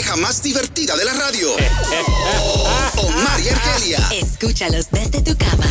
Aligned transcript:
pareja 0.00 0.16
más 0.16 0.42
divertida 0.42 0.96
de 0.96 1.04
la 1.04 1.12
radio. 1.12 1.50
Omar 2.96 3.40
y 3.40 3.48
Argelia. 3.50 3.98
Escúchalos 4.12 4.86
desde 4.90 5.20
tu 5.20 5.36
cama. 5.36 5.66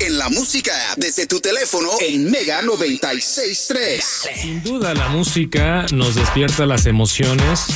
En 0.00 0.16
la 0.16 0.28
música 0.28 0.72
desde 0.96 1.26
tu 1.26 1.40
teléfono 1.40 1.90
en 2.00 2.30
Mega 2.30 2.62
96.3. 2.62 4.00
Sin 4.40 4.62
duda 4.62 4.94
la 4.94 5.08
música 5.08 5.86
nos 5.92 6.14
despierta 6.14 6.66
las 6.66 6.86
emociones. 6.86 7.66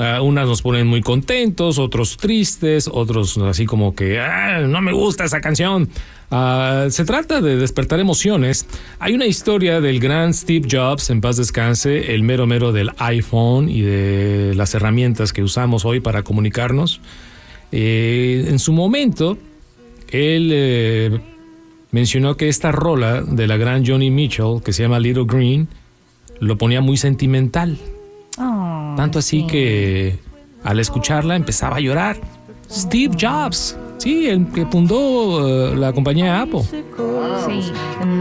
Ah, 0.00 0.22
unas 0.22 0.46
nos 0.46 0.62
ponen 0.62 0.86
muy 0.86 1.00
contentos, 1.00 1.78
otros 1.80 2.16
tristes, 2.16 2.88
otros 2.90 3.36
así 3.38 3.66
como 3.66 3.96
que 3.96 4.20
"Ah, 4.20 4.60
no 4.60 4.80
me 4.80 4.92
gusta 4.92 5.24
esa 5.24 5.40
canción. 5.40 5.88
Ah, 6.30 6.86
se 6.90 7.04
trata 7.04 7.40
de 7.40 7.56
despertar 7.56 7.98
emociones. 7.98 8.66
Hay 9.00 9.14
una 9.14 9.26
historia 9.26 9.80
del 9.80 9.98
gran 9.98 10.34
Steve 10.34 10.68
Jobs, 10.70 11.10
en 11.10 11.20
paz 11.20 11.36
descanse, 11.36 12.14
el 12.14 12.22
mero 12.22 12.46
mero 12.46 12.70
del 12.70 12.92
iPhone 12.98 13.68
y 13.68 13.80
de 13.80 14.52
las 14.54 14.72
herramientas 14.74 15.32
que 15.32 15.42
usamos 15.42 15.84
hoy 15.84 15.98
para 15.98 16.22
comunicarnos. 16.22 17.00
Eh, 17.72 18.46
en 18.48 18.60
su 18.60 18.72
momento, 18.72 19.36
él 20.10 20.50
eh, 20.52 21.20
mencionó 21.90 22.36
que 22.36 22.48
esta 22.48 22.70
rola 22.70 23.22
de 23.22 23.48
la 23.48 23.56
gran 23.56 23.84
Johnny 23.84 24.10
Mitchell, 24.10 24.62
que 24.64 24.72
se 24.72 24.84
llama 24.84 25.00
Little 25.00 25.24
Green, 25.26 25.66
lo 26.38 26.56
ponía 26.56 26.80
muy 26.80 26.96
sentimental. 26.96 27.78
Tanto 28.98 29.20
así 29.20 29.46
que 29.46 30.18
al 30.64 30.80
escucharla 30.80 31.36
empezaba 31.36 31.76
a 31.76 31.78
llorar. 31.78 32.16
Steve 32.68 33.16
Jobs, 33.16 33.78
sí, 33.98 34.26
el 34.26 34.48
que 34.48 34.66
fundó 34.66 35.70
eh, 35.70 35.76
la 35.76 35.92
compañía 35.92 36.42
Apple. 36.42 36.62
Sí. 36.62 37.70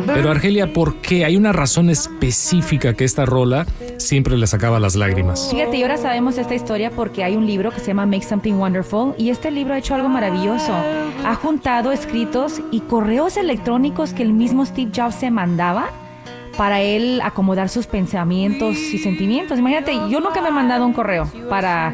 Pero 0.06 0.30
Argelia, 0.30 0.72
¿por 0.74 0.98
qué? 0.98 1.26
Hay 1.26 1.36
una 1.36 1.52
razón 1.52 1.90
específica 1.90 2.94
que 2.94 3.06
esta 3.06 3.26
rola 3.26 3.66
siempre 3.98 4.38
le 4.38 4.46
sacaba 4.46 4.80
las 4.80 4.96
lágrimas. 4.96 5.48
Fíjate, 5.50 5.78
y 5.78 5.82
ahora 5.82 5.98
sabemos 5.98 6.38
esta 6.38 6.54
historia 6.54 6.92
porque 6.92 7.24
hay 7.24 7.36
un 7.36 7.48
libro 7.48 7.72
que 7.72 7.80
se 7.80 7.88
llama 7.88 8.06
Make 8.06 8.28
Something 8.28 8.54
Wonderful 8.54 9.16
y 9.18 9.32
este 9.32 9.50
libro 9.50 9.74
ha 9.74 9.80
hecho 9.80 9.96
algo 9.96 10.10
maravilloso. 10.10 10.74
Ha 11.26 11.34
juntado 11.34 11.92
escritos 11.92 12.62
y 12.70 12.82
correos 12.82 13.36
electrónicos 13.38 14.14
que 14.14 14.22
el 14.22 14.32
mismo 14.32 14.64
Steve 14.64 14.92
Jobs 14.96 15.16
se 15.16 15.32
mandaba 15.32 15.90
para 16.58 16.82
él 16.82 17.22
acomodar 17.24 17.70
sus 17.70 17.88
pensamientos 17.88 18.78
y 18.78 18.98
sentimientos. 18.98 19.60
Imagínate, 19.60 19.94
yo 20.10 20.20
nunca 20.20 20.42
me 20.42 20.50
he 20.50 20.52
mandado 20.52 20.86
un 20.86 20.94
correo 20.94 21.30
para 21.50 21.94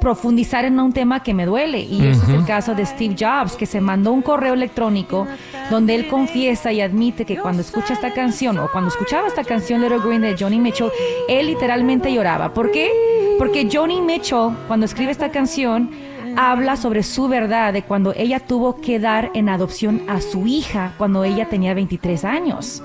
profundizar 0.00 0.64
en 0.64 0.78
un 0.78 0.92
tema 0.92 1.22
que 1.22 1.34
me 1.34 1.44
duele 1.44 1.80
y 1.80 2.06
ese 2.06 2.22
es 2.22 2.28
el 2.28 2.44
caso 2.44 2.74
de 2.74 2.86
Steve 2.86 3.16
Jobs 3.18 3.56
que 3.56 3.66
se 3.66 3.80
mandó 3.80 4.12
un 4.12 4.22
correo 4.22 4.54
electrónico 4.54 5.26
donde 5.70 5.94
él 5.94 6.08
confiesa 6.08 6.72
y 6.72 6.80
admite 6.80 7.24
que 7.24 7.36
cuando 7.36 7.62
escucha 7.62 7.94
esta 7.94 8.12
canción 8.12 8.58
o 8.58 8.68
cuando 8.70 8.88
escuchaba 8.88 9.26
esta 9.26 9.44
canción 9.44 9.82
Little 9.82 9.98
Green 9.98 10.20
de 10.20 10.36
Johnny 10.38 10.60
Mitchell 10.60 10.90
él 11.28 11.48
literalmente 11.48 12.12
lloraba 12.12 12.54
¿por 12.54 12.70
qué? 12.70 12.90
porque 13.38 13.68
Johnny 13.70 14.00
Mitchell 14.00 14.50
cuando 14.68 14.86
escribe 14.86 15.10
esta 15.10 15.30
canción 15.30 15.90
habla 16.36 16.76
sobre 16.76 17.02
su 17.02 17.26
verdad 17.26 17.72
de 17.72 17.82
cuando 17.82 18.12
ella 18.16 18.38
tuvo 18.38 18.80
que 18.80 19.00
dar 19.00 19.30
en 19.34 19.48
adopción 19.48 20.02
a 20.08 20.20
su 20.20 20.46
hija 20.46 20.92
cuando 20.96 21.24
ella 21.24 21.48
tenía 21.48 21.74
23 21.74 22.24
años 22.24 22.82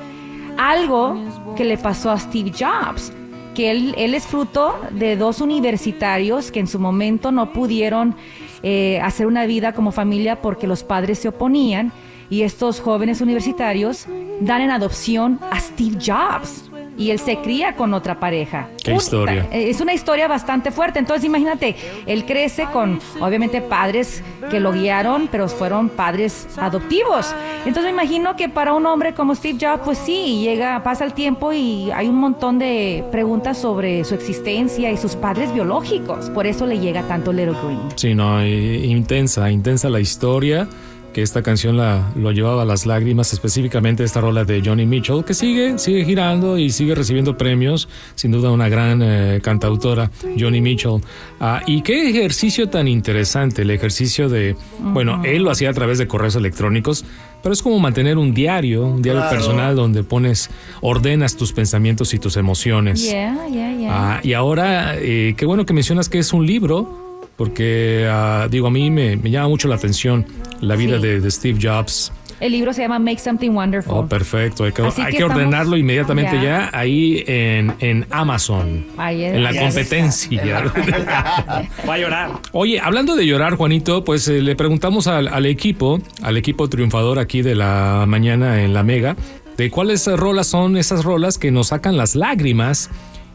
algo 0.72 1.16
que 1.56 1.66
le 1.66 1.78
pasó 1.78 2.12
a 2.12 2.20
Steve 2.20 2.52
Jobs 2.52 3.12
que 3.54 3.70
él, 3.70 3.94
él 3.98 4.16
es 4.16 4.26
fruto 4.26 4.80
de 4.92 5.16
dos 5.16 5.42
universitarios 5.42 6.52
que 6.52 6.60
en 6.60 6.68
su 6.68 6.80
momento 6.80 7.32
no 7.32 7.54
pudieron 7.54 8.16
eh, 8.64 9.00
hacer 9.02 9.28
una 9.28 9.46
vida 9.46 9.74
como 9.74 9.92
familia 9.92 10.42
porque 10.42 10.66
los 10.66 10.84
padres 10.84 11.20
se 11.20 11.28
oponían 11.28 11.92
y 12.30 12.42
estos 12.42 12.80
jóvenes 12.80 13.22
universitarios 13.22 14.08
dan 14.40 14.62
en 14.62 14.72
adopción 14.72 15.40
a 15.52 15.60
Steve 15.60 15.98
Jobs 16.04 16.70
y 16.98 17.12
él 17.12 17.20
se 17.20 17.38
cría 17.38 17.76
con 17.76 17.94
otra 17.94 18.20
pareja. 18.20 18.68
Qué 18.84 18.92
Un- 18.92 18.98
historia. 18.98 19.48
eh, 19.52 19.70
Es 19.70 19.82
una 19.82 19.94
historia 19.94 20.28
bastante 20.28 20.72
fuerte. 20.72 21.00
Entonces 21.00 21.26
imagínate, 21.26 21.76
él 22.06 22.26
crece 22.26 22.66
con 22.72 23.00
obviamente 23.20 23.62
padres 23.62 24.24
que 24.52 24.60
lo 24.60 24.72
guiaron, 24.74 25.28
pero 25.32 25.48
fueron 25.48 25.90
padres 25.90 26.48
adoptivos. 26.58 27.34
Entonces 27.66 27.84
me 27.86 28.02
imagino 28.04 28.36
que 28.36 28.50
para 28.50 28.74
un 28.74 28.86
hombre 28.86 29.14
como 29.14 29.34
Steve 29.36 29.58
Jobs, 29.60 29.82
pues 29.86 29.98
sí, 29.98 30.42
llega, 30.42 30.84
pasa 30.84 31.06
el 31.06 31.14
tiempo 31.14 31.52
y 31.54 31.90
hay 31.92 32.08
un 32.08 32.16
montón 32.18 32.60
de 32.60 33.04
preguntas 33.12 33.58
sobre 33.58 34.04
su 34.04 34.14
existencia 34.16 34.92
y 34.92 34.98
sus 34.98 35.16
padres 35.16 35.54
biológicos. 35.54 36.30
Por 36.30 36.46
eso 36.46 36.66
le 36.68 36.80
llega 36.80 37.04
tanto 37.04 37.32
Little 37.34 37.56
Green. 37.64 37.80
Sí, 37.96 38.14
no, 38.14 38.46
intensa, 38.46 39.50
intensa 39.50 39.90
la 39.90 40.00
historia, 40.00 40.68
que 41.14 41.22
esta 41.22 41.42
canción 41.44 41.78
la, 41.78 42.12
lo 42.16 42.32
llevaba 42.32 42.64
a 42.64 42.66
las 42.66 42.86
lágrimas, 42.86 43.32
específicamente 43.32 44.04
esta 44.04 44.20
rola 44.20 44.44
de 44.44 44.62
Johnny 44.66 44.86
Mitchell, 44.86 45.24
que 45.24 45.34
sigue, 45.34 45.78
sigue 45.80 46.04
girando 46.04 46.58
y 46.58 46.70
sigue 46.72 46.96
recibiendo 46.96 47.38
premios, 47.38 47.88
sin 48.16 48.32
duda 48.32 48.52
una 48.52 48.68
gran 48.68 49.02
eh, 49.02 49.40
cantautora, 49.42 50.12
Johnny 50.38 50.60
Mitchell. 50.60 51.02
Ah, 51.40 51.62
y 51.68 51.82
qué 51.84 52.10
ejercicio 52.10 52.68
tan 52.70 52.88
interesante, 52.88 53.62
el 53.62 53.70
ejercicio 53.72 54.28
de, 54.28 54.56
bueno, 54.80 55.22
él 55.24 55.44
lo 55.44 55.52
hacía 55.52 55.70
a 55.70 55.74
través 55.74 55.98
de 56.00 56.08
correos 56.08 56.36
electrónicos, 56.36 57.06
pero 57.44 57.54
es 57.54 57.62
como 57.62 57.78
mantener 57.80 58.18
un 58.18 58.34
diario, 58.34 58.86
un 58.86 59.02
diario 59.02 59.22
Claro. 59.22 59.38
personal 59.38 59.76
donde 59.76 60.04
pones, 60.04 60.50
ordenas 60.82 61.36
tus 61.38 61.54
pensamientos 61.54 62.14
y 62.14 62.20
tus 62.20 62.38
emociones. 62.38 63.04
Yeah, 63.04 63.48
yeah, 63.52 63.78
yeah. 63.78 63.90
Ah, 63.92 64.20
y 64.24 64.34
ahora, 64.34 64.96
eh, 64.98 65.36
qué 65.38 65.46
bueno 65.46 65.66
que 65.66 65.74
mencionas 65.74 66.10
que 66.10 66.20
es 66.20 66.34
un 66.34 66.46
libro, 66.48 67.13
porque 67.36 68.08
ah, 68.10 68.48
digo, 68.50 68.68
a 68.68 68.72
mí 68.72 68.90
me, 68.92 69.16
me 69.16 69.30
llama 69.32 69.48
mucho 69.50 69.68
la 69.68 69.76
atención 69.76 70.26
la 70.62 70.76
vida 70.76 70.98
Sí. 70.98 71.02
de, 71.04 71.20
de 71.20 71.32
Steve 71.32 71.60
Jobs. 71.62 72.12
El 72.40 72.52
libro 72.52 72.74
se 72.74 72.82
llama 72.82 73.00
Make 73.00 73.20
Something 73.20 73.52
Wonderful. 73.52 73.94
Oh, 73.96 74.06
perfecto. 74.06 74.66
Hay 74.66 74.74
que, 74.74 74.82
Así 74.82 75.00
hay 75.02 75.12
que 75.12 75.18
que 75.18 75.24
estamos- 75.24 75.38
ordenarlo 75.44 75.78
inmediatamente 75.78 76.36
Ya. 76.38 76.44
ya, 76.44 76.70
ahí 76.74 77.24
en, 77.26 77.74
en 77.80 78.06
Amazon, 78.10 78.86
Ahí 78.98 79.24
es. 79.24 79.34
en 79.36 79.44
la 79.44 79.54
competencia. 79.58 80.44
Va 81.88 81.94
a 81.94 81.98
llorar. 81.98 82.32
Oye, 82.52 82.80
hablando 82.82 83.16
de 83.16 83.26
llorar, 83.26 83.56
Juanito, 83.56 84.04
pues 84.04 84.28
eh, 84.28 84.42
le 84.42 84.56
preguntamos 84.58 85.08
al, 85.08 85.28
al 85.30 85.46
equipo, 85.46 86.02
al 86.22 86.36
equipo 86.36 86.68
triunfador 86.70 87.18
aquí 87.20 87.42
de 87.42 87.56
la 87.56 88.04
mañana 88.08 88.62
en 88.64 88.74
la 88.74 88.84
Mega, 88.84 89.16
de 89.56 89.70
cuáles 89.70 90.06
rolas 90.08 90.48
son 90.48 90.76
esas 90.76 91.06
rolas 91.06 91.38
que 91.38 91.50
nos 91.52 91.68
sacan 91.68 91.96
las 91.96 92.14
lágrimas. 92.16 92.90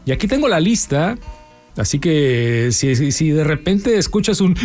Y 0.05 0.11
aquí 0.11 0.27
tengo 0.27 0.47
la 0.47 0.59
lista. 0.59 1.17
Así 1.79 1.97
que 1.99 2.69
si, 2.71 2.95
si- 2.95 3.11
si 3.11 3.29
de 3.29 3.43
repente 3.43 3.97
escuchas 3.97 4.41
un... 4.41 4.55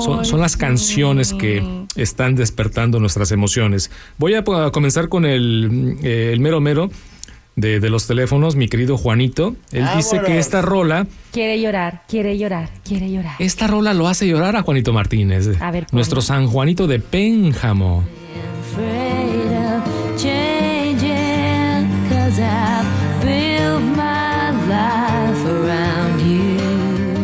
Son, 0.00 0.24
son 0.24 0.40
las 0.40 0.56
canciones 0.56 1.32
que 1.32 1.62
están 1.96 2.34
despertando 2.34 3.00
nuestras 3.00 3.32
emociones. 3.32 3.90
Voy 4.18 4.34
a, 4.34 4.44
comenzar 4.72 5.08
con 5.08 5.24
el, 5.24 5.96
eh, 6.02 6.30
el 6.32 6.40
mero 6.40 6.60
mero 6.60 6.90
de, 7.56 7.80
de 7.80 7.88
los 7.90 8.06
teléfonos, 8.06 8.56
mi 8.56 8.68
querido 8.68 8.96
Juanito. 8.98 9.56
Él 9.72 9.86
dice 9.96 10.20
que 10.26 10.38
esta 10.38 10.60
rola 10.60 11.06
Quiere 11.32 11.60
llorar, 11.60 12.02
quiere 12.08 12.36
llorar, 12.36 12.68
quiere 12.84 13.10
llorar. 13.10 13.36
esta 13.38 13.66
rola 13.66 13.94
lo 13.94 14.06
hace 14.08 14.26
llorar 14.28 14.56
a 14.56 14.62
Juanito 14.62 14.92
Martínez. 14.92 15.48
A 15.60 15.70
ver, 15.70 15.86
nuestro. 15.92 16.20
San 16.20 16.46
Juanito 16.46 16.86
de 16.86 16.98
Pénjamo. 17.00 18.04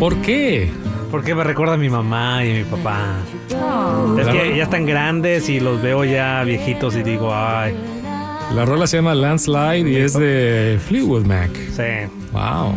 ¿Por 0.00 0.16
qué? 0.22 0.70
Porque 1.10 1.34
me 1.34 1.44
recuerda 1.44 1.74
a 1.74 1.76
mi 1.76 1.88
mamá 1.90 2.44
y 2.44 2.50
a 2.50 2.54
mi 2.54 2.64
papá. 2.64 3.16
Oh. 3.54 4.16
Es 4.18 4.26
que 4.26 4.56
ya 4.56 4.62
están 4.64 4.86
grandes 4.86 5.48
y 5.48 5.60
los 5.60 5.80
veo 5.82 6.04
ya 6.04 6.42
viejitos 6.42 6.96
y 6.96 7.02
digo, 7.02 7.32
ay, 7.34 7.74
La 8.54 8.64
rola 8.64 8.86
se 8.86 8.96
llama 8.96 9.14
Landslide 9.14 9.88
y 9.88 9.96
es 9.96 10.14
de 10.14 10.78
Fleetwood 10.88 11.26
Mac. 11.26 11.50
sí. 11.54 12.08
Wow. 12.32 12.72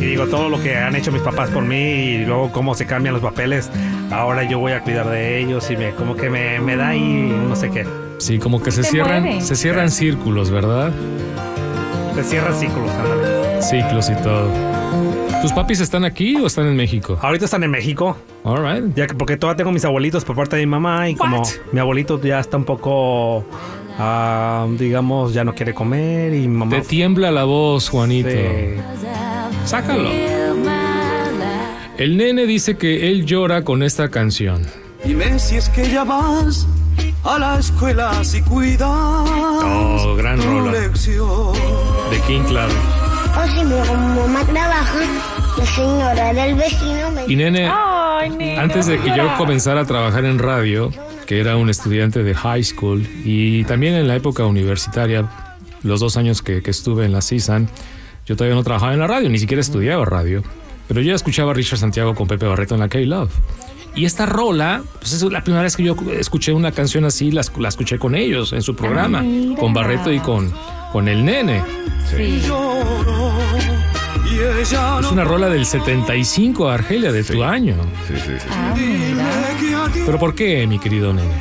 Y 0.00 0.04
digo, 0.04 0.26
todo 0.28 0.48
lo 0.48 0.62
que 0.62 0.76
han 0.76 0.94
hecho 0.96 1.12
mis 1.12 1.20
papás 1.20 1.50
por 1.50 1.62
mí 1.62 1.76
y 1.76 2.24
luego 2.24 2.50
cómo 2.52 2.74
se 2.74 2.86
cambian 2.86 3.12
los 3.14 3.22
papeles, 3.22 3.68
ahora 4.10 4.44
yo 4.44 4.58
voy 4.58 4.72
a 4.72 4.80
cuidar 4.80 5.10
de 5.10 5.38
ellos 5.40 5.70
y 5.70 5.76
me 5.76 5.90
como 5.90 6.16
que 6.16 6.30
me, 6.30 6.58
me 6.60 6.76
da 6.76 6.88
ahí 6.88 7.02
no 7.48 7.54
sé 7.56 7.68
qué. 7.70 7.84
Sí, 8.18 8.38
como 8.38 8.62
que 8.62 8.70
se 8.70 8.82
cierran, 8.82 9.24
mueve. 9.24 9.40
se 9.42 9.56
cierran 9.56 9.90
círculos, 9.90 10.50
¿verdad? 10.50 10.90
Se 12.14 12.24
cierran 12.24 12.54
círculos, 12.54 12.90
ándale. 12.92 13.62
Ciclos 13.62 14.08
y 14.10 14.14
todo. 14.22 14.48
¿Tus 15.42 15.52
papis 15.52 15.80
están 15.80 16.04
aquí 16.04 16.36
o 16.36 16.46
están 16.46 16.66
en 16.66 16.76
México? 16.76 17.18
Ahorita 17.22 17.46
están 17.46 17.62
en 17.64 17.70
México, 17.70 18.16
All 18.44 18.58
right. 18.62 18.94
ya 18.94 19.06
que 19.06 19.14
porque 19.14 19.36
todavía 19.38 19.56
tengo 19.58 19.72
mis 19.72 19.84
abuelitos 19.86 20.24
por 20.24 20.36
parte 20.36 20.56
de 20.56 20.66
mi 20.66 20.70
mamá 20.70 21.08
y 21.08 21.14
como 21.14 21.38
What? 21.38 21.48
mi 21.72 21.80
abuelito 21.80 22.20
ya 22.20 22.40
está 22.40 22.58
un 22.58 22.64
poco, 22.64 23.44
ah, 23.98 24.66
digamos, 24.78 25.32
ya 25.32 25.42
no 25.44 25.54
quiere 25.54 25.72
comer 25.72 26.34
y 26.34 26.40
mi 26.40 26.58
mamá... 26.58 26.70
Te 26.76 26.82
tiembla 26.82 27.30
la 27.30 27.44
voz, 27.44 27.88
Juanito. 27.88 28.28
Sí. 28.28 28.36
Sácalo. 29.64 30.10
El 31.96 32.16
nene 32.16 32.46
dice 32.46 32.76
que 32.76 33.10
él 33.10 33.24
llora 33.26 33.62
con 33.62 33.82
esta 33.82 34.08
canción. 34.10 34.66
Dime 35.04 35.38
si 35.38 35.56
es 35.56 35.68
que 35.70 35.88
ya 35.90 36.04
vas 36.04 36.66
a 37.24 37.38
la 37.38 37.58
escuela 37.58 38.22
si 38.24 38.40
cuidas 38.42 38.80
Oh, 38.90 40.14
gran 40.16 40.42
rola. 40.42 40.72
lección. 40.72 41.52
De 42.10 42.20
King 42.26 42.42
Cloud. 42.46 42.70
O 43.36 43.46
si 43.46 43.64
mi 43.64 43.74
mamá 44.20 44.44
trabaja, 44.44 44.98
señora 45.74 46.32
del 46.32 46.54
vecino 46.54 47.10
me 47.12 47.24
Y 47.26 47.36
nene, 47.36 47.68
Ay, 47.72 48.30
niño, 48.30 48.60
antes 48.60 48.86
de 48.86 48.98
que 48.98 49.08
yo 49.16 49.36
comenzara 49.36 49.82
a 49.82 49.84
trabajar 49.84 50.24
en 50.24 50.38
radio, 50.38 50.90
que 51.26 51.40
era 51.40 51.56
un 51.56 51.70
estudiante 51.70 52.22
de 52.22 52.34
high 52.34 52.64
school 52.64 53.06
y 53.24 53.64
también 53.64 53.94
en 53.94 54.08
la 54.08 54.16
época 54.16 54.44
universitaria, 54.46 55.28
los 55.82 56.00
dos 56.00 56.16
años 56.16 56.42
que, 56.42 56.62
que 56.62 56.70
estuve 56.70 57.04
en 57.04 57.12
la 57.12 57.20
CISAN, 57.22 57.68
yo 58.26 58.36
todavía 58.36 58.54
no 58.56 58.62
trabajaba 58.62 58.92
en 58.92 59.00
la 59.00 59.06
radio, 59.06 59.28
ni 59.28 59.38
siquiera 59.38 59.60
estudiaba 59.60 60.04
radio. 60.04 60.42
Pero 60.88 61.00
yo 61.00 61.08
ya 61.10 61.14
escuchaba 61.14 61.52
a 61.52 61.54
Richard 61.54 61.78
Santiago 61.78 62.14
con 62.14 62.26
Pepe 62.26 62.46
Barreto 62.46 62.74
en 62.74 62.80
la 62.80 62.88
K-Love. 62.88 63.30
Y 63.94 64.04
esta 64.04 64.26
rola, 64.26 64.82
pues 65.00 65.12
es 65.12 65.22
la 65.22 65.42
primera 65.42 65.62
vez 65.64 65.76
que 65.76 65.82
yo 65.82 65.96
escuché 66.18 66.52
una 66.52 66.70
canción 66.72 67.04
así, 67.04 67.30
la, 67.32 67.42
la 67.58 67.68
escuché 67.68 67.98
con 67.98 68.14
ellos 68.14 68.52
en 68.52 68.62
su 68.62 68.74
programa, 68.76 69.18
Ah, 69.18 69.22
mira. 69.22 69.58
con 69.60 69.72
Barreto 69.72 70.12
y 70.12 70.20
con, 70.20 70.52
con 70.92 71.08
el 71.08 71.24
nene. 71.24 71.62
Sí. 72.08 72.22
Ella 72.44 72.54
Es 74.40 74.72
una 75.12 75.24
rola 75.24 75.50
del 75.50 75.66
75, 75.66 76.70
Argelia, 76.70 77.12
de 77.12 77.22
tu 77.24 77.44
año. 77.44 77.76
Sí, 78.08 78.14
sí, 78.16 78.32
sí. 78.38 78.46
Ah, 78.50 78.74
Pero 80.06 80.18
¿por 80.18 80.34
qué, 80.34 80.66
mi 80.66 80.78
querido 80.78 81.12
nene? 81.12 81.34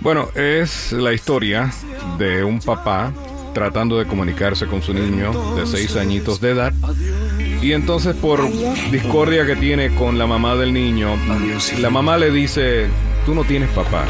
Bueno, 0.00 0.28
es 0.34 0.92
la 0.92 1.12
historia 1.12 1.72
de 2.18 2.44
un 2.44 2.60
papá 2.60 3.12
tratando 3.52 3.98
de 3.98 4.06
comunicarse 4.06 4.66
con 4.66 4.80
su 4.80 4.94
niño 4.94 5.56
de 5.56 5.66
seis 5.66 5.96
añitos 5.96 6.40
de 6.40 6.50
edad. 6.50 6.72
Y 7.60 7.72
entonces 7.72 8.14
por 8.14 8.48
discordia 8.92 9.44
que 9.44 9.56
tiene 9.56 9.92
con 9.96 10.16
la 10.16 10.26
mamá 10.28 10.54
del 10.54 10.72
niño, 10.72 11.16
la 11.78 11.90
mamá 11.90 12.16
le 12.16 12.30
dice, 12.30 12.86
tú 13.24 13.34
no 13.34 13.42
tienes 13.42 13.70
papá. 13.70 14.04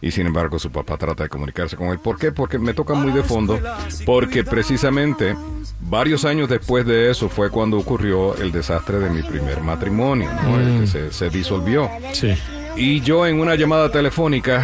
Y 0.00 0.10
sin 0.10 0.26
embargo 0.26 0.58
su 0.58 0.70
papá 0.70 0.96
trata 0.96 1.24
de 1.24 1.28
comunicarse 1.28 1.76
con 1.76 1.88
él. 1.88 1.98
¿Por 1.98 2.18
qué? 2.18 2.32
Porque 2.32 2.58
me 2.58 2.74
toca 2.74 2.94
muy 2.94 3.12
de 3.12 3.22
fondo. 3.22 3.58
Porque 4.04 4.44
precisamente 4.44 5.34
varios 5.80 6.24
años 6.24 6.48
después 6.48 6.84
de 6.86 7.10
eso 7.10 7.28
fue 7.28 7.50
cuando 7.50 7.78
ocurrió 7.78 8.34
el 8.36 8.52
desastre 8.52 8.98
de 8.98 9.10
mi 9.10 9.22
primer 9.22 9.60
matrimonio, 9.62 10.30
¿no? 10.42 10.60
El 10.60 10.80
que 10.80 10.86
se, 10.86 11.12
se 11.12 11.30
disolvió. 11.30 11.88
Sí. 12.12 12.34
Y 12.76 13.00
yo 13.00 13.26
en 13.26 13.40
una 13.40 13.54
llamada 13.54 13.90
telefónica, 13.90 14.62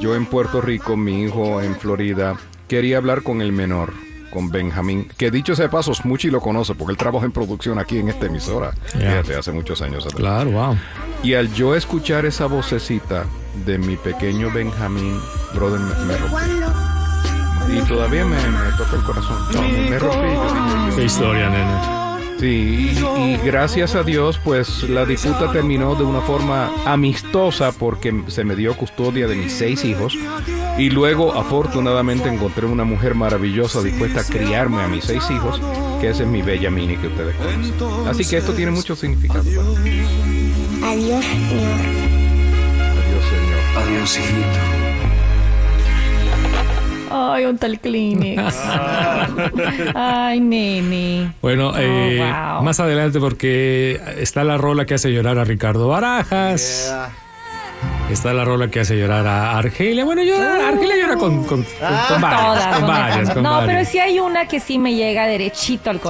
yo 0.00 0.16
en 0.16 0.26
Puerto 0.26 0.60
Rico, 0.60 0.96
mi 0.96 1.22
hijo 1.22 1.62
en 1.62 1.76
Florida, 1.76 2.36
quería 2.66 2.96
hablar 2.96 3.22
con 3.22 3.40
el 3.40 3.52
menor, 3.52 3.92
con 4.32 4.50
Benjamín, 4.50 5.08
que 5.16 5.30
dicho 5.30 5.54
sea 5.54 5.66
de 5.66 5.68
paso, 5.70 5.92
Smuchi 5.94 6.30
lo 6.30 6.40
conoce 6.40 6.74
porque 6.74 6.92
él 6.92 6.96
trabaja 6.98 7.26
en 7.26 7.32
producción 7.32 7.78
aquí 7.78 7.98
en 7.98 8.08
esta 8.08 8.26
emisora, 8.26 8.72
Ya. 8.94 9.22
fíjate, 9.22 9.36
hace 9.36 9.52
muchos 9.52 9.82
años 9.82 10.04
atrás. 10.06 10.20
Claro, 10.20 10.50
wow. 10.50 10.76
Y 11.22 11.34
al 11.34 11.52
yo 11.54 11.74
escuchar 11.76 12.24
esa 12.26 12.46
vocecita 12.46 13.24
de 13.66 13.78
mi 13.78 13.96
pequeño 13.96 14.50
Benjamín, 14.52 15.20
brother, 15.54 15.78
me, 15.80 15.94
me 16.06 16.16
rompí. 16.16 17.76
Y 17.76 17.80
todavía 17.82 18.24
me, 18.24 18.36
me 18.36 18.70
toca 18.76 18.96
el 18.96 19.02
corazón. 19.02 19.36
No, 19.54 19.62
me, 19.62 19.98
rompí. 19.98 20.90
yo 20.90 20.96
Qué 20.96 21.04
historia, 21.04 21.48
nene. 21.48 22.01
Sí, 22.42 22.92
y, 22.92 23.20
y 23.20 23.36
gracias 23.36 23.94
a 23.94 24.02
Dios, 24.02 24.40
pues 24.42 24.82
la 24.88 25.06
disputa 25.06 25.52
terminó 25.52 25.94
de 25.94 26.02
una 26.02 26.20
forma 26.22 26.72
amistosa 26.84 27.70
porque 27.70 28.24
se 28.26 28.42
me 28.42 28.56
dio 28.56 28.76
custodia 28.76 29.28
de 29.28 29.36
mis 29.36 29.52
seis 29.52 29.84
hijos 29.84 30.18
y 30.76 30.90
luego 30.90 31.34
afortunadamente 31.34 32.28
encontré 32.28 32.66
una 32.66 32.82
mujer 32.82 33.14
maravillosa 33.14 33.80
dispuesta 33.80 34.22
a 34.22 34.24
criarme 34.24 34.82
a 34.82 34.88
mis 34.88 35.04
seis 35.04 35.22
hijos, 35.30 35.60
que 36.00 36.08
esa 36.08 36.24
es 36.24 36.28
mi 36.28 36.42
bella 36.42 36.68
Mini 36.68 36.96
que 36.96 37.06
ustedes 37.06 37.36
conocen. 37.36 38.08
Así 38.08 38.28
que 38.28 38.38
esto 38.38 38.52
tiene 38.54 38.72
mucho 38.72 38.96
significado. 38.96 39.42
Adiós, 39.42 41.24
señor. 41.24 41.80
Adiós, 42.98 43.24
Señor. 43.30 43.86
Adiós, 43.86 44.18
hijito. 44.18 44.81
Ay, 47.14 47.44
un 47.44 47.58
tal 47.58 47.78
Kleenex. 47.78 48.42
Ay, 49.94 50.40
nene. 50.40 51.32
Bueno, 51.42 51.72
eh, 51.76 52.18
wow. 52.18 52.62
más 52.62 52.80
adelante 52.80 53.20
porque 53.20 54.00
está 54.18 54.44
la 54.44 54.56
rola 54.56 54.84
que 54.86 54.94
hace 54.94 55.12
llorar 55.12 55.38
a 55.38 55.44
Ricardo 55.44 55.88
Barajas. 55.88 56.94
Está 58.10 58.32
la 58.34 58.44
rola 58.44 58.68
que 58.68 58.80
hace 58.80 58.96
llorar 58.96 59.26
a 59.26 59.56
Argelia. 59.58 60.04
Bueno, 60.04 60.22
llora, 60.22 60.68
Argelia 60.68 60.96
llora 61.00 61.16
con, 61.16 61.44
con, 61.44 61.62
con- 61.62 61.66
con 62.08 62.20
varias. 62.20 62.42
Todas. 62.46 62.66
con 62.66 62.78
son 62.80 62.88
varias, 62.88 63.18
esas. 63.22 63.34
con 63.34 63.42
no, 63.42 63.62
pero 63.66 63.84
sí 63.84 63.98
hay 63.98 64.20
una 64.20 64.46
que 64.46 64.60
sí 64.60 64.78
me 64.78 64.94
llega 64.94 65.26
derechito 65.26 65.90
al 65.90 65.96
Sí. 65.96 66.02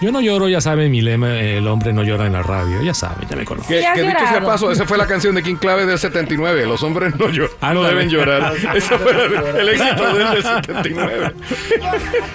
Yo 0.00 0.12
no 0.12 0.20
lloro, 0.20 0.48
ya 0.48 0.60
saben 0.60 0.92
mi 0.92 1.00
lema, 1.00 1.40
el 1.40 1.66
hombre 1.66 1.92
no 1.92 2.04
llora 2.04 2.26
en 2.26 2.32
la 2.34 2.42
radio. 2.42 2.80
Ya 2.82 2.94
saben, 2.94 3.28
ya 3.28 3.34
me 3.34 3.44
conocen. 3.44 3.80
Que, 3.80 4.00
que 4.00 4.06
dicho 4.06 4.18
sea 4.28 4.40
paso, 4.44 4.70
esa 4.70 4.86
fue 4.86 4.96
la 4.96 5.06
canción 5.08 5.34
de 5.34 5.42
King 5.42 5.56
Clave 5.56 5.86
del 5.86 5.98
79. 5.98 6.66
Los 6.66 6.84
hombres 6.84 7.16
no, 7.16 7.26
llor- 7.28 7.50
no 7.74 7.82
deben 7.82 8.08
llorar. 8.08 8.52
Ese 8.76 8.96
fue 8.96 9.10
el, 9.26 9.56
el 9.56 9.68
éxito 9.70 10.14
del 10.14 10.30
del 10.30 10.42
79. 10.42 11.32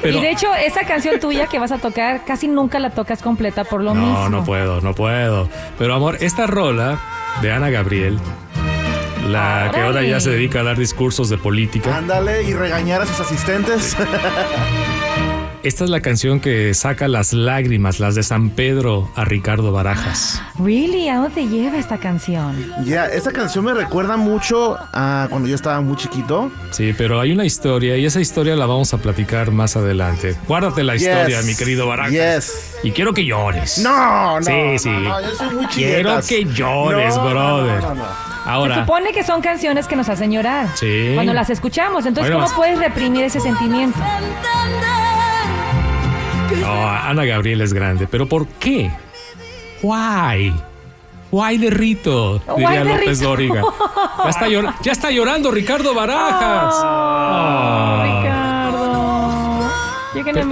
Pero- 0.02 0.18
y 0.18 0.22
de 0.22 0.32
hecho, 0.32 0.54
esa 0.56 0.82
canción 0.86 1.20
tuya 1.22 1.48
que 1.48 1.58
vas 1.58 1.72
a 1.72 1.78
tocar, 1.78 2.26
casi 2.26 2.50
nunca 2.50 2.80
la 2.80 2.90
tocas 2.90 3.22
completa 3.22 3.64
por 3.64 3.82
lo 3.82 3.94
No, 3.94 4.02
mismo. 4.02 4.30
no 4.30 4.44
puedo, 4.44 4.82
no 4.82 4.94
puedo. 4.94 5.48
Pero 5.80 5.94
amor, 5.96 6.18
esta 6.20 6.48
rola 6.48 7.00
de 7.42 7.52
Ana 7.54 7.70
Gabriel, 7.70 8.20
la 9.30 9.72
que 9.74 9.80
ahora 9.80 10.04
ya 10.04 10.20
se 10.20 10.32
dedica 10.32 10.60
a 10.60 10.64
dar 10.64 10.78
discursos 10.78 11.30
de 11.30 11.38
política, 11.38 11.96
Ándale 11.96 12.44
y 12.44 12.54
regañar 12.54 13.02
a 13.02 13.06
sus 13.06 13.22
asistentes. 13.22 13.96
Esta 15.64 15.84
es 15.86 15.90
la 15.90 16.02
canción 16.02 16.40
que 16.40 16.74
saca 16.74 17.08
las 17.08 17.32
lágrimas, 17.34 18.00
las 18.00 18.16
de 18.16 18.24
San 18.24 18.50
Pedro 18.50 19.10
a 19.16 19.24
Ricardo 19.26 19.72
Barajas. 19.72 20.42
Really, 20.60 21.10
¿a 21.10 21.16
dónde 21.16 21.32
te 21.32 21.48
lleva 21.48 21.78
esta 21.78 21.98
canción? 21.98 22.56
ya, 22.86 23.06
esta 23.08 23.32
canción 23.32 23.66
me 23.66 23.74
recuerda 23.74 24.18
mucho 24.18 24.78
a 24.94 25.28
cuando 25.30 25.48
yo 25.50 25.56
estaba 25.56 25.82
muy 25.82 25.96
chiquito. 25.98 26.52
Sí, 26.72 26.94
pero 26.98 27.20
hay 27.20 27.32
una 27.32 27.44
historia 27.44 27.98
y 27.98 28.06
esa 28.06 28.22
historia 28.22 28.56
la 28.56 28.66
vamos 28.68 28.94
a 28.94 28.98
platicar 29.00 29.52
más 29.52 29.76
adelante. 29.76 30.36
Guárdate 30.48 30.84
la 30.84 30.96
historia, 30.96 31.40
Yes. 31.40 31.46
mi 31.46 31.56
querido 31.56 31.88
Barajas. 31.88 32.12
Yes. 32.12 32.76
Y 32.84 32.92
quiero 32.92 33.14
que 33.14 33.26
llores. 33.26 33.80
No, 33.80 34.40
no. 34.40 34.46
Sí, 34.46 34.52
no, 34.74 34.80
sí. 34.80 34.90
no, 34.90 35.22
yo 35.22 35.36
soy 35.36 35.56
muy 35.56 35.66
Quiero 35.68 36.20
que 36.22 36.46
llores, 36.46 37.16
No, 37.16 37.24
no, 37.24 37.30
brother. 37.30 37.82
no, 37.82 37.90
no, 37.90 37.96
no. 37.96 38.04
Se 38.44 38.50
Ahora, 38.50 38.82
supone 38.82 39.12
que 39.14 39.24
son 39.24 39.42
canciones 39.42 39.88
que 39.88 39.96
nos 39.96 40.10
hacen 40.10 40.30
llorar. 40.32 40.68
Sí. 40.76 41.12
Cuando 41.16 41.34
las 41.34 41.50
escuchamos. 41.50 42.06
Entonces, 42.06 42.34
Oye, 42.36 42.44
¿cómo 42.44 42.56
puedes 42.58 42.78
reprimir 42.78 43.24
ese 43.24 43.40
sentimiento? 43.40 43.98
No, 46.64 46.90
Ana 46.90 47.26
Gabriel 47.26 47.62
es 47.62 47.74
grande, 47.74 48.08
pero 48.10 48.28
¿por 48.28 48.48
qué? 48.48 48.92
Why? 49.82 50.54
Why 51.32 51.58
de 51.58 51.70
Rito, 51.72 52.42
diría 52.56 52.84
de 52.84 52.86
López 52.86 53.20
Rito. 53.20 53.30
Dóriga. 53.30 53.64
Ya 54.24 54.30
está, 54.30 54.48
ya 54.48 54.92
está 54.92 55.10
llorando 55.12 55.50
Ricardo 55.50 55.94
Barajas. 55.96 56.76
Ah. 56.78 58.04
Ricardo. 58.04 58.23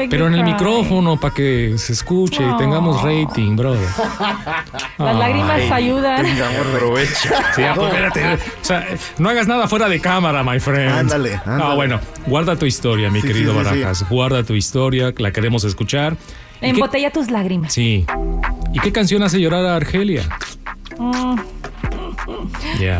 Pero 0.09 0.27
en 0.27 0.33
el 0.35 0.43
micrófono 0.43 1.19
para 1.19 1.33
que 1.33 1.73
se 1.77 1.93
escuche 1.93 2.43
y 2.43 2.57
tengamos 2.57 3.01
rating, 3.03 3.55
brother. 3.55 3.87
Las 4.97 5.15
lágrimas 5.15 5.61
ayudan. 5.71 6.25
Aprovecha. 6.25 7.53
Sí, 7.55 7.63
apodérate. 7.63 8.33
O 8.35 8.37
sea, 8.65 8.85
no 9.17 9.29
hagas 9.29 9.47
nada 9.47 9.67
fuera 9.67 9.87
de 9.89 9.99
cámara, 9.99 10.43
my 10.43 10.59
friend. 10.59 10.91
Ándale, 10.99 11.39
Ah, 11.45 11.73
bueno, 11.75 11.99
guarda 12.27 12.55
tu 12.55 12.65
historia, 12.65 13.09
mi 13.09 13.21
Sí, 13.21 13.27
querido 13.27 13.53
sí, 13.53 13.59
sí, 13.59 13.65
Barajas. 13.65 14.09
Guarda 14.09 14.43
tu 14.43 14.53
historia, 14.53 15.13
la 15.17 15.31
queremos 15.31 15.63
escuchar. 15.63 16.13
¿Y 16.57 16.59
qué- 16.61 16.69
Embotella 16.69 17.11
tus 17.11 17.31
lágrimas. 17.31 17.73
Sí. 17.73 18.05
¿Y 18.73 18.79
qué 18.79 18.91
canción 18.91 19.23
hace 19.23 19.39
llorar 19.41 19.65
a 19.65 19.75
Argelia? 19.75 20.23
Mm. 20.99 21.35
Ya. 22.79 22.99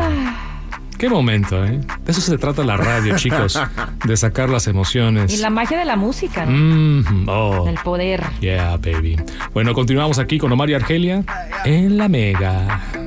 Qué 1.02 1.08
momento, 1.08 1.64
¿eh? 1.64 1.80
De 2.04 2.12
eso 2.12 2.20
se 2.20 2.38
trata 2.38 2.62
la 2.62 2.76
radio, 2.76 3.16
chicos. 3.16 3.60
De 4.04 4.16
sacar 4.16 4.48
las 4.48 4.68
emociones. 4.68 5.36
Y 5.36 5.38
la 5.38 5.50
magia 5.50 5.76
de 5.76 5.84
la 5.84 5.96
música, 5.96 6.46
¿no? 6.46 6.52
Mm, 6.52 7.28
oh. 7.28 7.64
Del 7.64 7.74
poder. 7.78 8.22
Yeah, 8.38 8.76
baby. 8.76 9.16
Bueno, 9.52 9.74
continuamos 9.74 10.20
aquí 10.20 10.38
con 10.38 10.52
Omar 10.52 10.70
y 10.70 10.74
Argelia 10.74 11.24
en 11.64 11.98
la 11.98 12.06
Mega. 12.06 13.01